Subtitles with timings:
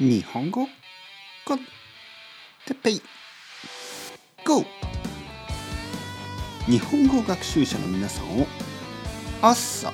[0.00, 0.68] 日本語
[1.44, 1.58] コン
[2.66, 3.02] テペイ。
[4.46, 4.64] GO!
[6.66, 8.46] 日本語学習者の皆さんを
[9.42, 9.92] 朝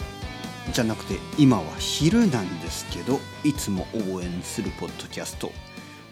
[0.75, 5.51] じゃなくて今は昼なんですけどいつも応援するポッドキャスト。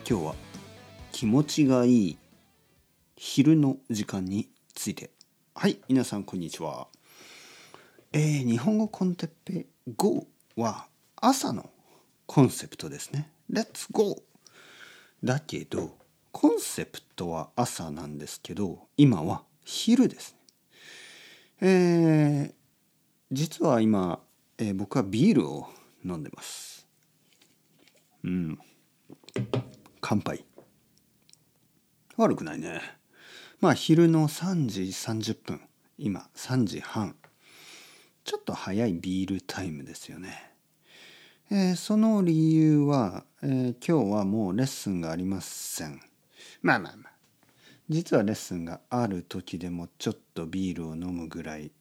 [0.09, 0.35] 今日は
[1.13, 2.19] 気持ちがいい
[3.17, 5.11] 昼の時間について。
[5.55, 6.89] はい皆さんこんにちは。
[8.15, 9.67] えー、日本語コンテッペ
[9.99, 10.87] GO は
[11.17, 11.69] 朝の
[12.25, 13.29] コンセプトですね。
[13.51, 14.23] Let's go!
[15.23, 15.97] だけど
[16.33, 20.39] コンセプトは朝なんですけど今は昼ですね。
[21.65, 22.55] えー、
[23.31, 24.21] 実は今、
[24.59, 25.69] えー、僕はビールを
[26.05, 26.87] 飲んでます。
[28.25, 28.59] うん。
[30.01, 30.45] 乾杯。
[32.17, 32.81] 悪くないね。
[33.61, 35.61] まあ昼の3時30分。
[35.99, 37.15] 今3時半。
[38.25, 40.53] ちょっと早いビールタイムですよね。
[41.51, 46.01] えー、その理由は、えー、今日はもうレッスンがありません。
[46.63, 47.13] まあまあまあ。
[47.89, 51.73] 実はレッスンがある時でもちょっとビールを飲むぐらい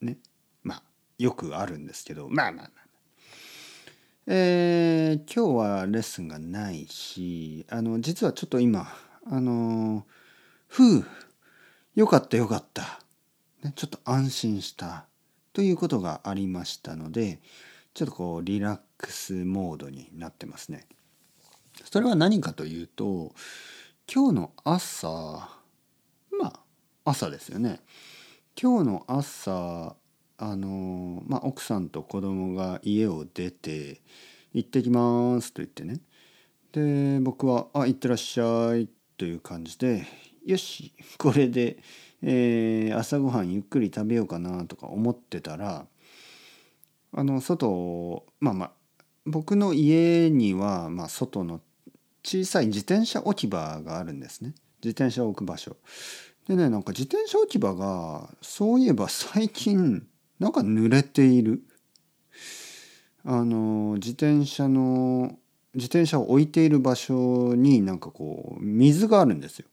[0.00, 0.18] ね。
[0.62, 0.82] まあ
[1.18, 2.86] よくあるんですけど、まあまあまあ。
[4.28, 8.86] えー、今日はレッスンがないし、あの、実はちょっと今、
[9.26, 10.06] あの、
[10.68, 11.04] ふう、
[11.96, 13.00] よかったよかった。
[13.64, 15.06] ね、ちょっと安心した
[15.52, 17.40] ということがありましたので、
[17.94, 20.86] ちょっとこうリラックスモードになってますね。
[21.84, 23.32] それは何かというと
[24.12, 25.08] 今日の朝
[26.30, 26.60] まあ
[27.04, 27.80] 朝ですよね。
[28.60, 29.96] 今日の朝
[30.36, 34.00] あのまあ奥さんと子供が家を出て
[34.52, 36.00] 「行ってきます」と言ってね
[36.72, 40.06] で僕は「あ行ってらっしゃい」という感じで
[40.44, 41.78] よしこれで、
[42.22, 45.86] えー、朝ごはんゆっくり食べようかなとか思ってたら
[47.12, 48.72] あの外まあまあ
[49.26, 51.60] 僕の家には、まあ、外の
[52.22, 54.54] 小さい自転車置き場があるんですね。
[54.82, 55.76] 自転車置く場所。
[56.48, 60.06] でねなんか自転車置き場がそういえば最近
[60.38, 61.62] なんか濡れている。
[63.24, 65.36] あの自転車の
[65.74, 69.66] 自転車を置いている場所になんかこう水があるんですよ。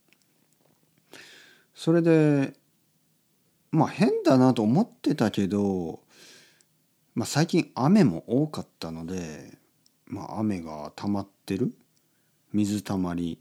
[1.74, 2.54] それで
[3.70, 6.00] まあ変だなと思ってたけど
[7.18, 9.58] まあ、最近雨も多かったので、
[10.06, 11.74] まあ、雨が溜まってる。
[12.52, 13.38] 水たまり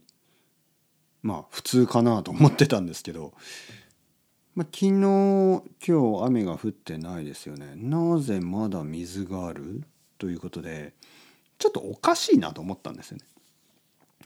[1.21, 3.33] まあ普通かなと思ってたんですけど、
[4.55, 7.73] まあ、昨日今日雨が降ってないですよね。
[7.75, 9.83] なぜまだ水がある？
[10.17, 10.93] ということで
[11.59, 13.23] ちょっとおかしいなと思ったんですよね。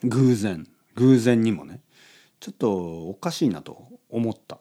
[0.03, 0.67] 偶然。
[0.95, 1.81] 偶然にもね。
[2.39, 4.57] ちょっとおかしいなと思った。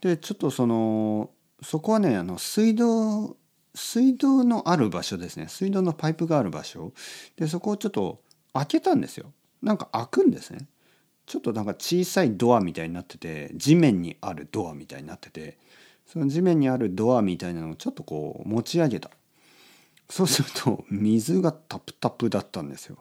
[0.00, 1.30] でちょっとその
[1.62, 3.36] そこはねあの水道
[3.74, 5.48] 水道のある場所ですね。
[5.48, 6.92] 水道のパイプがある場所。
[7.36, 9.32] でそこをちょっと開けたんですよ。
[9.62, 10.66] なんか開くんですね。
[11.26, 15.58] ちょっとなんか小さいドアみたいになってて地面にあるドアみたいになってて
[16.06, 19.10] その地面にあるドアみたいなのをちょっとこう持ち上げた。
[20.08, 22.96] そうすると水がタプタプだったんですよ。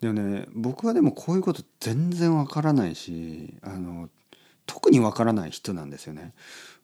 [0.00, 4.10] でもね僕はでもこういうこと全然わからないしあの
[4.66, 6.32] 特にわからない人なんですよね。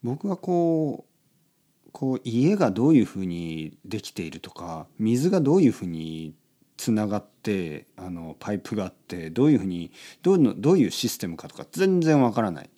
[0.04, 6.34] 僕はこうこう家がどういうふうにできているとか水がどういうふうに
[6.78, 9.90] つながってあのパイプがあってどういうふうに
[10.22, 12.70] どうのどういうシステムかとか全然わからない。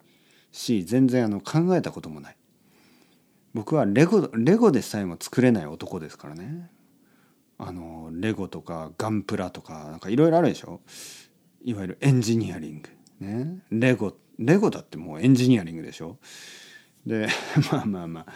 [0.52, 2.36] し全然あの考えたこともない。
[3.54, 6.70] 僕はレゴレゴでさえも作れない男ですからね。
[7.58, 10.80] あのレゴとかガンプラとかなんかいろいろあるでしょ。
[11.62, 12.88] いわゆるエンジニアリング。
[13.20, 13.62] ね。
[13.70, 16.16] レゴレゴだってもうエンジニアリングでしょ。
[17.06, 17.28] で
[17.70, 18.26] まあまあまあ。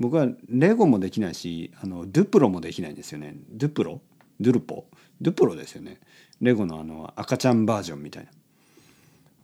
[0.00, 3.36] 僕はレゴもできないしあのドゥプロもできないんですよね。
[3.50, 4.02] ドゥプロ
[4.40, 4.88] ドゥルポ
[5.22, 6.00] ドゥプロですよね。
[6.40, 8.30] レゴのあの赤ちゃんバージョンみたいな。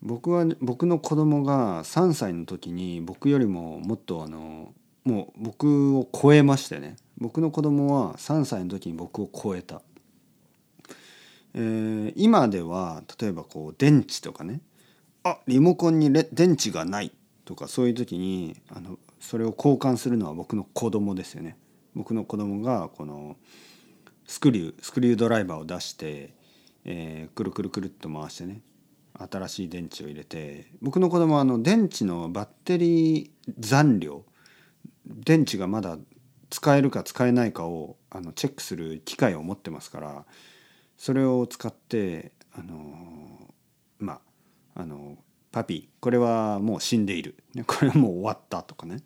[0.03, 4.73] 僕は僕の子供が3歳の時に僕よりももっとあの
[5.05, 6.97] もう僕を超えましてね。
[7.17, 9.83] 僕の子供は3歳の時に僕を超えた、
[11.55, 14.61] えー、今では例えばこう電池とかね。
[15.25, 17.13] あリモコンに電池がない。
[17.49, 21.57] とかそういう時にあのそれを交換するのは僕の子供ですよね。
[21.95, 23.37] 僕の子供がこの
[24.29, 26.35] スクリュースクリュードライバーを出して、
[26.85, 28.61] えー、くるくるくるっと回してね
[29.19, 34.23] 新しい電池を入れて僕の子供はあの電池のバッテリー残量
[35.07, 35.97] 電池がまだ
[36.51, 40.25] 使えるか使えないかをあのチェックする機械を持ってますから
[40.99, 43.55] それを使ってあの
[43.99, 44.21] ま
[44.75, 45.17] ああの
[45.51, 47.37] パピーこれはもう死んでいる。
[47.67, 48.99] これはもう終わったとかね。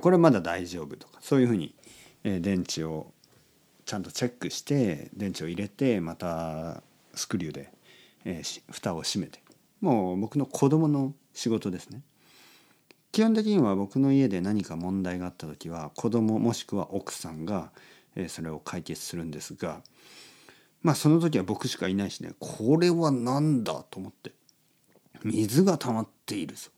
[0.00, 1.74] これまだ大丈夫とかそういうふうに
[2.24, 3.12] 電池を
[3.92, 6.82] ちゃんとチェックして電池を入れてまた
[7.14, 7.70] スクリューで
[8.24, 9.40] えー、蓋を閉めて。
[9.82, 12.00] もう僕の子供の仕事ですね。
[13.10, 17.70] 基本的には僕の家で何か問題があった時は子供もしくは奥さんが、
[18.16, 19.82] えー、それを解決するんですが
[20.82, 22.32] まあその時は僕しかいないしね。
[22.38, 24.32] これは何だと思って。
[25.22, 26.70] 水が溜まっているぞ。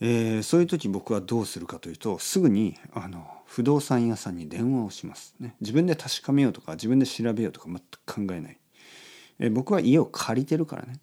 [0.00, 8.58] えー、そういう時僕はどうするかというとすぐにあの不動産屋さんに電話をします、ね、自分で確かめようとか自分で調べようとか全く考えない、
[9.40, 11.00] えー、僕は家を借りてるからね。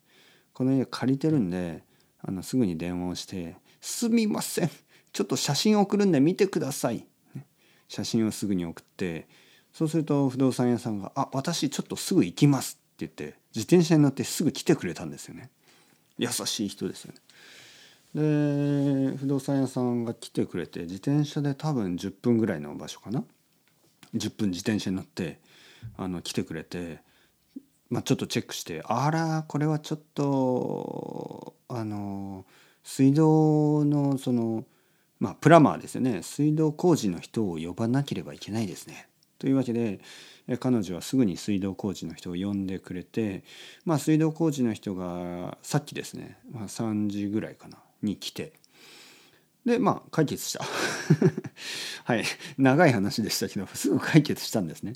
[0.54, 1.84] この家借りてるんで
[2.22, 4.72] あのすぐに電話をして「すみません。
[5.12, 7.06] ちょっと写真送るんで見てください」
[7.36, 7.46] ね、
[7.90, 9.28] 写真をすぐに送って
[9.74, 15.50] そうすると不動産屋さんが「あ私ちょっとすぐ行きます」って言って自転車に乗ってすぐ来てくれたんですよね。
[16.18, 17.20] 優しい人ですよね。
[18.16, 23.26] で不動産屋さんが来てくれて自転車で多分10分ぐらいの場所かな
[24.16, 25.40] ？10分自転車に乗って
[25.98, 27.00] あの来てくれて、
[27.90, 32.46] まあ、ちょっとチェックしてあらこれはちょっとあの
[32.84, 34.64] 水道のその
[35.20, 36.24] まあプラマーですよね。
[36.24, 39.10] 水道工事の人を呼ばなければいけないですね。
[39.40, 40.00] というわけで
[40.62, 43.44] 彼女はすぐに水道工事の人を呼んでくれて、
[43.84, 47.78] まあ、水道工事の人がさっきですね、まあ、3時ぐらいかな。
[48.06, 48.54] に来て。
[49.66, 50.64] でまあ解決した。
[52.06, 52.24] はい。
[52.58, 54.94] 長い話でしたけどすぐ解決したんですね。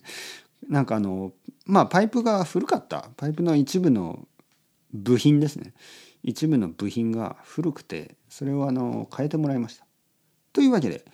[0.67, 1.33] なんかあの
[1.65, 3.09] まあパイプが古かった。
[3.17, 4.27] パイプの一部の
[4.93, 5.73] 部品ですね。
[6.23, 9.85] 一部の部品が古くてそれをあの変えてもらいました。
[10.53, 11.05] というわけで、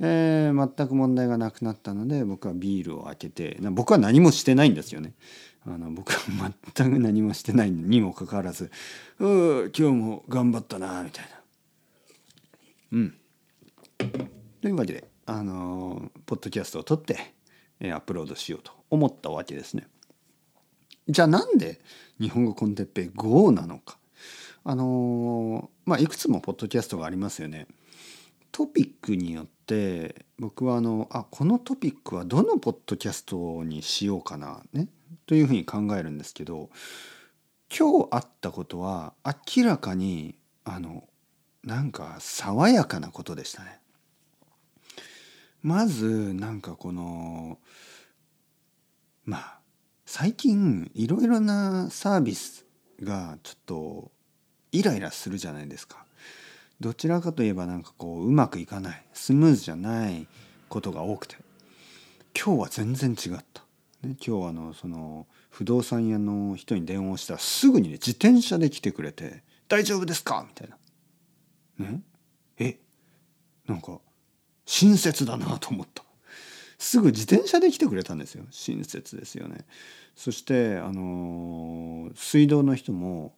[0.00, 5.14] えー、全く問題がなくなったので僕はビールを開けて僕は何もしてないんですよね。
[5.66, 8.70] あの僕は全く何もしてないにもかかわらず
[9.20, 11.42] 「う今日も頑張ったな」みたいな。
[12.92, 13.14] うん。
[14.60, 17.34] というわけであのポッドキャストを撮って、
[17.80, 19.86] えアップロードしようと思ったわけですね。
[21.08, 21.80] じゃあなんで
[22.20, 23.98] 日本語コンテッペイ GO なのか。
[24.64, 27.66] あのまあいくつもポッドキャストがありますよね。
[28.50, 34.88] トピックによって僕はあのあこのトピックはどのポッドキャストにしようかなね
[35.26, 36.70] というふうに考えるんですけど
[37.76, 39.14] 今日あったことは
[39.56, 40.34] 明らかに
[40.64, 41.04] あの
[41.64, 43.78] なんか爽やかなことでしたね。
[45.62, 47.58] まずなんかこの
[49.24, 49.58] まあ
[50.04, 52.66] 最近いろいろなサービス
[53.00, 54.10] がちょっと
[54.72, 56.04] イライラするじゃないですか。
[56.80, 60.26] どちらかといえばなんかこううまくいかないスムーズじゃない
[60.68, 61.36] ことが多くて
[62.36, 63.62] 今日は全然違った。
[64.02, 70.76] ね、今日あのその不動産屋の人に電話をしたらすぐにね自転車で来てくれて「大丈夫ですか?」みたいな。
[71.86, 72.02] ね？
[72.58, 72.78] え？
[73.66, 74.00] なんか
[74.66, 76.02] 親切だなと思った。
[76.78, 79.66] すぐ自転車で来てくれたんですよ親切ですよね。
[80.16, 83.36] そしてあのー、水道の人も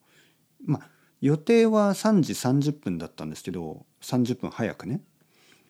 [0.64, 0.88] まあ
[1.20, 5.02] 予定は3時30分だったんですけど30分早くね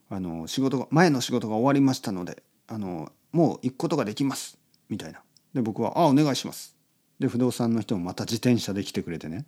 [0.08, 4.56] あの仕事が前の仕事が終わりましたのであのもう行くことができます
[4.88, 5.22] みたいな。
[5.54, 6.76] で僕は「あお願いします」
[7.20, 9.46] で不動産の人もまた自転車で来てくれてね。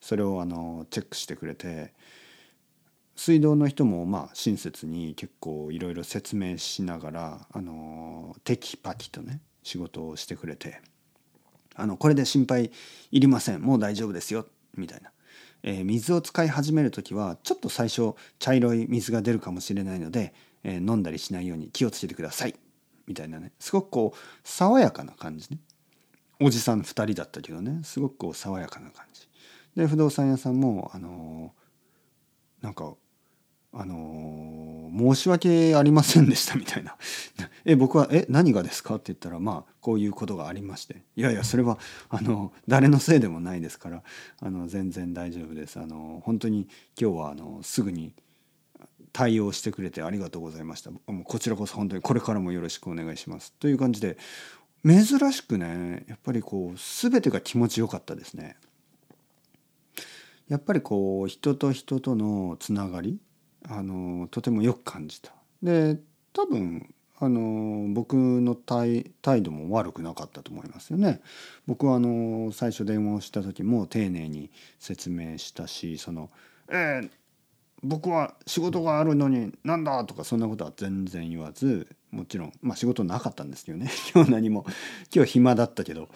[0.00, 1.92] それをあのチェックしてくれて。
[3.16, 10.80] 水道の人もまあ親切に結構いろいろ説明しながらあのテキパキとね仕事をしてくれて。
[11.76, 12.70] あのこれで心配
[13.10, 13.62] いりません。
[13.62, 14.46] もう大丈夫ですよ。
[14.76, 15.10] みたいな、
[15.62, 22.54] えー、水を使い始める時はちょっと最初茶色い水が出るかもしれないので、えー、飲んだりしないように気をつけてください。
[23.06, 23.52] みたいなね。
[23.58, 25.58] すごくこう爽やかな感じね。
[26.40, 27.80] おじさん2人だったけどね。
[27.84, 29.28] すごくこう爽やかな感じ。
[29.76, 32.94] で不動産屋さんもあのー、なんか
[33.76, 36.96] あのー、申し訳ありませんでしたみたいな。
[37.64, 41.02] え僕は「え何がですか?」って言ったらまあこういうことがありまして。
[41.16, 44.02] いやいやそれはあの誰のせいでもないですから
[44.40, 45.80] あの全然大丈夫です。
[45.80, 46.68] あの本当に
[46.98, 48.14] 今日はあのすぐに
[49.14, 50.90] 対応してくれてありがとうございました。
[50.90, 53.52] もうこちらこそ本当にこれからもよろしくお願いします。
[53.52, 54.18] という感じで
[54.84, 58.56] 珍しくねやっぱりこう全てが気持ちよかったですね。
[60.48, 63.20] やっぱりこう人と人とのつながり
[63.68, 65.32] あのとてもよく感じた。
[65.62, 65.96] で
[66.32, 71.20] 多分あの僕の態度も悪くなかったと思いますよね。
[71.68, 76.30] 僕はあの最初電話をした時も丁寧に説明したしその
[76.68, 77.10] 「えー、
[77.84, 84.64] 僕は仕事があるのになんだとかそんなことは全然言わずもちろんまあ仕事なかったんですけどね 今日何も
[85.14, 86.08] 今日暇だったけど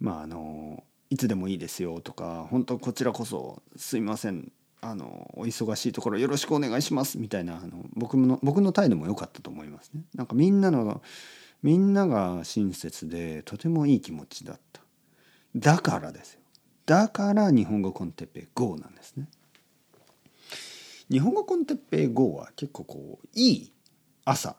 [0.00, 10.02] まああのいつでもいいですよとか本当こちらこそすいませんあのお忙しいところよろしくお願いしますみたいなあの僕の僕の態度も良かったと思いますね。
[10.14, 11.02] なんかみんなの
[11.62, 14.80] みんなが親切でとてもいい気持ちだった。
[15.56, 16.40] だからですよ。
[16.86, 19.28] だから日本語コンテッペイ GO なんですね。
[21.10, 23.72] 日本語コンテッペイ GO は結構こういい
[24.24, 24.56] 朝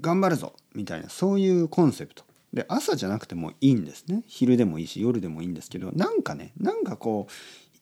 [0.00, 7.32] 頑張るぞみたいなそういうコンセプトで朝じゃなくてもいいんですね昼でもいいし夜でもいいんですけどなんかねなんかこう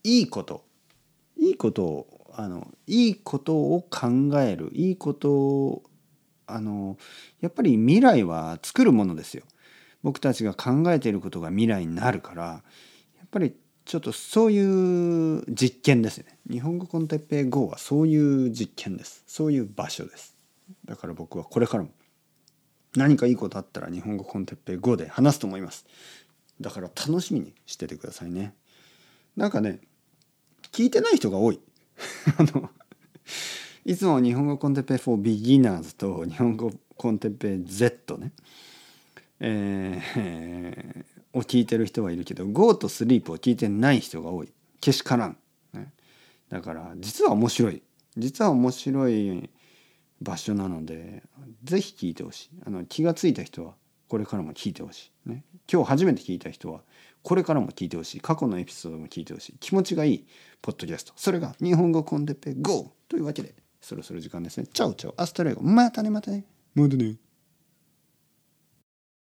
[0.02, 0.64] いいこと
[1.36, 4.08] いいことをあのいいことを考
[4.40, 5.82] えるいいことを
[6.46, 6.96] あの
[7.40, 9.44] やっぱり未来は作るものですよ。
[10.02, 12.62] 僕たちが考えていることが未来になるからや
[13.24, 13.54] っぱり
[13.90, 16.38] ちょっとそういう実験ですね。
[16.48, 19.24] 日本語コンテッペイ GO はそういう実験です。
[19.26, 20.36] そういう場所です。
[20.84, 21.90] だから僕はこれからも
[22.94, 25.86] 何かいいことあったら日本語コンテッペイ GO で話すと思います。
[26.60, 28.54] だから楽しみにしててくださいね。
[29.36, 29.80] なんかね
[30.70, 31.58] 聞いてない人が多い。
[32.38, 32.70] あの
[33.84, 38.30] いつも日本語コンテッペイ for beginners と日本語コンテッペイ Z ね、
[39.40, 44.52] えー、を聞いてる人はいるけど Go と Sleep を聞いてない人が多い。
[44.80, 45.36] けしからん、
[45.72, 45.92] ね、
[46.48, 47.82] だから実は面白い。
[48.16, 49.50] 実は面白い
[50.20, 51.22] 場所なので
[51.64, 52.50] ぜひ聞いてほしい。
[52.66, 53.74] あの気が付いた人は
[54.08, 56.80] これからも聞いてほしい、ね、今日初めて聞いた人は
[57.22, 58.20] これからも聞いてほしい。
[58.20, 59.56] 過去のエピソードも聞いてほしい。
[59.60, 60.26] 気持ちがいい
[60.62, 61.12] ポッドキャスト。
[61.16, 64.66] それが日本語コンテッペ GO というわけでそろそろ時間ですね。
[64.66, 66.44] Chao chao。Hasta luego またねまたね。
[66.74, 67.16] またね。